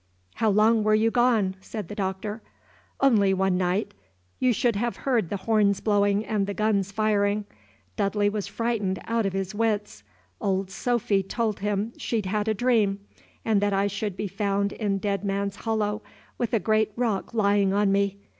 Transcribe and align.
"How 0.33 0.49
long 0.49 0.83
were 0.83 0.95
you 0.95 1.11
gone?" 1.11 1.55
said 1.61 1.87
the 1.87 1.93
Doctor. 1.93 2.41
"Only 3.01 3.35
one 3.35 3.55
night. 3.55 3.93
You 4.39 4.51
should 4.51 4.75
have 4.75 4.95
heard 5.05 5.29
the 5.29 5.37
horns 5.37 5.79
blowing 5.79 6.25
and 6.25 6.47
the 6.47 6.55
guns 6.55 6.91
firing. 6.91 7.45
Dudley 7.97 8.27
was 8.27 8.47
frightened 8.47 8.97
out 9.05 9.27
of 9.27 9.33
his 9.33 9.53
wits. 9.53 10.01
Old 10.39 10.71
Sophy 10.71 11.21
told 11.21 11.59
him 11.59 11.93
she'd 11.99 12.25
had 12.25 12.47
a 12.47 12.55
dream, 12.55 12.99
and 13.45 13.61
that 13.61 13.73
I 13.73 13.85
should 13.85 14.17
be 14.17 14.27
found 14.27 14.73
in 14.73 14.97
Dead 14.97 15.23
Man's 15.23 15.57
Hollow, 15.57 16.01
with 16.39 16.55
a 16.55 16.59
great 16.59 16.91
rock 16.95 17.35
lying 17.35 17.71
on 17.71 17.91
me. 17.91 18.17